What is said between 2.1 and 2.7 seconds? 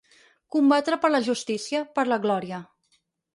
la glòria.